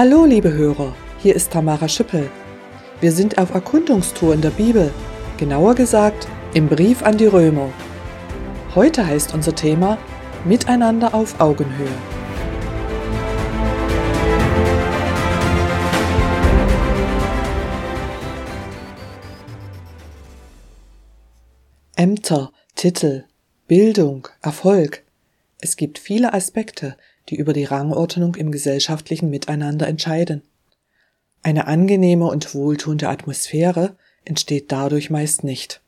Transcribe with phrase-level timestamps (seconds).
[0.00, 2.30] Hallo, liebe Hörer, hier ist Tamara Schüppel.
[3.00, 4.92] Wir sind auf Erkundungstour in der Bibel,
[5.38, 7.72] genauer gesagt im Brief an die Römer.
[8.76, 9.98] Heute heißt unser Thema
[10.44, 11.88] Miteinander auf Augenhöhe.
[21.96, 23.24] Ämter, Titel,
[23.66, 25.02] Bildung, Erfolg.
[25.60, 26.96] Es gibt viele Aspekte,
[27.28, 30.42] die über die Rangordnung im gesellschaftlichen Miteinander entscheiden.
[31.42, 35.80] Eine angenehme und wohltuende Atmosphäre entsteht dadurch meist nicht.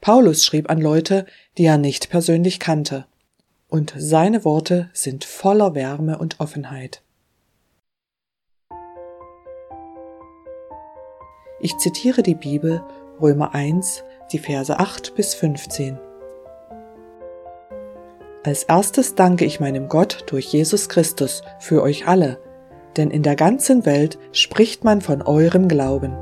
[0.00, 1.26] Paulus schrieb an Leute,
[1.58, 3.06] die er nicht persönlich kannte,
[3.68, 7.02] und seine Worte sind voller Wärme und Offenheit.
[11.60, 12.82] Ich zitiere die Bibel
[13.20, 15.98] Römer 1, die Verse 8 bis 15.
[18.42, 22.38] Als erstes danke ich meinem Gott durch Jesus Christus für euch alle,
[22.96, 26.16] denn in der ganzen Welt spricht man von eurem Glauben.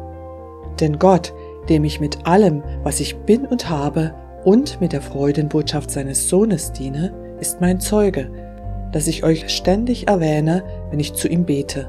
[0.80, 1.33] Denn Gott,
[1.69, 6.72] dem ich mit allem, was ich bin und habe, und mit der Freudenbotschaft seines Sohnes
[6.72, 8.33] diene, ist mein Zeuge,
[8.91, 11.89] dass ich euch ständig erwähne, wenn ich zu ihm bete.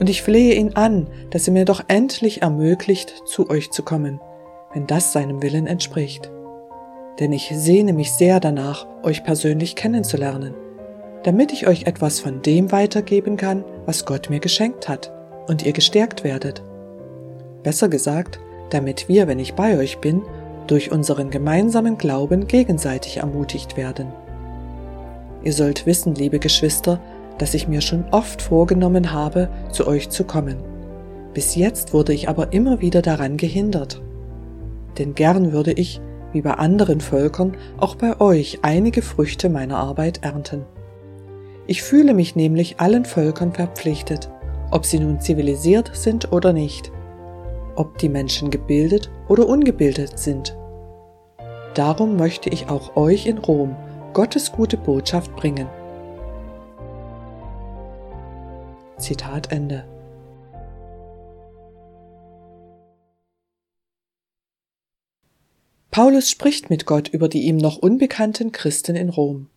[0.00, 4.20] Und ich flehe ihn an, dass er mir doch endlich ermöglicht, zu euch zu kommen,
[4.72, 6.30] wenn das seinem Willen entspricht
[7.18, 10.54] denn ich sehne mich sehr danach, euch persönlich kennenzulernen,
[11.24, 15.12] damit ich euch etwas von dem weitergeben kann, was Gott mir geschenkt hat,
[15.48, 16.62] und ihr gestärkt werdet.
[17.62, 18.38] Besser gesagt,
[18.70, 20.22] damit wir, wenn ich bei euch bin,
[20.66, 24.12] durch unseren gemeinsamen Glauben gegenseitig ermutigt werden.
[25.42, 27.00] Ihr sollt wissen, liebe Geschwister,
[27.38, 30.56] dass ich mir schon oft vorgenommen habe, zu euch zu kommen.
[31.32, 34.02] Bis jetzt wurde ich aber immer wieder daran gehindert.
[34.98, 36.00] Denn gern würde ich,
[36.32, 40.64] wie bei anderen Völkern, auch bei euch einige Früchte meiner Arbeit ernten.
[41.66, 44.30] Ich fühle mich nämlich allen Völkern verpflichtet,
[44.70, 46.92] ob sie nun zivilisiert sind oder nicht,
[47.76, 50.56] ob die Menschen gebildet oder ungebildet sind.
[51.74, 53.76] Darum möchte ich auch euch in Rom
[54.14, 55.68] Gottes gute Botschaft bringen.
[58.96, 59.84] Zitat Ende.
[65.98, 69.48] Paulus spricht mit Gott über die ihm noch unbekannten Christen in Rom.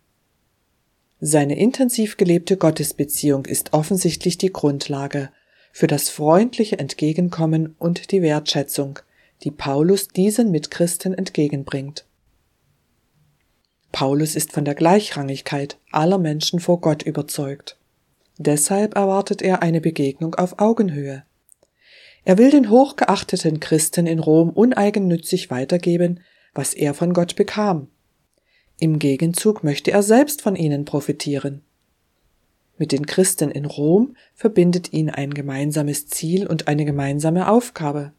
[1.20, 5.30] Seine intensiv gelebte Gottesbeziehung ist offensichtlich die Grundlage
[5.72, 8.98] für das freundliche Entgegenkommen und die Wertschätzung,
[9.44, 12.06] die Paulus diesen Mitchristen entgegenbringt.
[13.92, 17.78] Paulus ist von der Gleichrangigkeit aller Menschen vor Gott überzeugt.
[18.40, 21.24] Deshalb erwartet er eine Begegnung auf Augenhöhe.
[22.24, 26.20] Er will den hochgeachteten Christen in Rom uneigennützig weitergeben,
[26.54, 27.88] was er von Gott bekam.
[28.80, 31.62] Im Gegenzug möchte er selbst von ihnen profitieren.
[32.78, 38.12] Mit den Christen in Rom verbindet ihn ein gemeinsames Ziel und eine gemeinsame Aufgabe.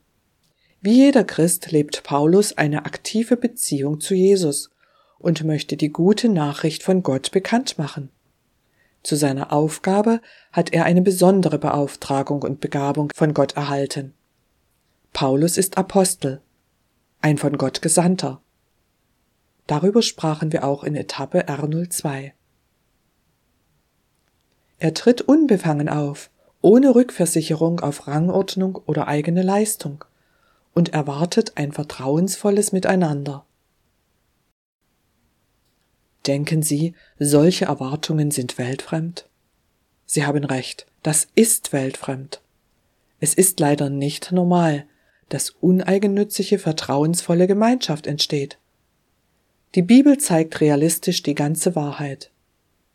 [0.81, 4.71] Wie jeder Christ lebt Paulus eine aktive Beziehung zu Jesus
[5.19, 8.11] und möchte die gute Nachricht von Gott bekannt machen.
[9.03, 10.21] Zu seiner Aufgabe
[10.53, 14.15] hat er eine besondere Beauftragung und Begabung von Gott erhalten.
[15.13, 16.41] Paulus ist Apostel,
[17.23, 18.43] ein von Gott Gesandter.
[19.67, 22.33] Darüber sprachen wir auch in Etappe R02.
[24.81, 30.05] Er tritt unbefangen auf, ohne Rückversicherung auf Rangordnung oder eigene Leistung
[30.75, 33.47] und erwartet ein vertrauensvolles Miteinander.
[36.27, 39.29] Denken Sie, solche Erwartungen sind weltfremd?
[40.07, 42.41] Sie haben recht, das ist weltfremd.
[43.21, 44.87] Es ist leider nicht normal,
[45.33, 48.59] dass uneigennützige, vertrauensvolle Gemeinschaft entsteht.
[49.75, 52.31] Die Bibel zeigt realistisch die ganze Wahrheit.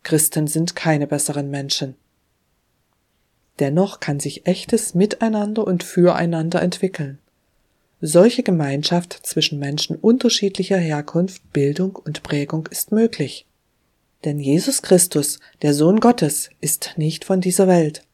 [0.04, 1.96] Christen sind keine besseren Menschen.
[3.58, 7.18] Dennoch kann sich echtes Miteinander und Füreinander entwickeln.
[8.00, 13.46] Solche Gemeinschaft zwischen Menschen unterschiedlicher Herkunft, Bildung und Prägung ist möglich.
[14.24, 18.04] Denn Jesus Christus, der Sohn Gottes, ist nicht von dieser Welt.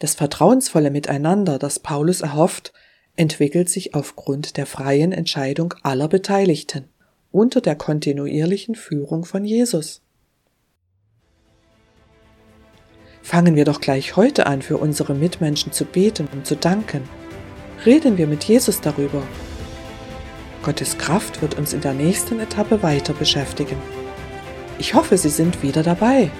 [0.00, 2.72] Das vertrauensvolle Miteinander, das Paulus erhofft,
[3.16, 6.88] entwickelt sich aufgrund der freien Entscheidung aller Beteiligten
[7.30, 10.00] unter der kontinuierlichen Führung von Jesus.
[13.22, 17.08] Fangen wir doch gleich heute an, für unsere Mitmenschen zu beten und zu danken
[17.84, 19.22] reden wir mit Jesus darüber.
[20.62, 23.76] Gottes Kraft wird uns in der nächsten Etappe weiter beschäftigen.
[24.78, 26.30] Ich hoffe, Sie sind wieder dabei.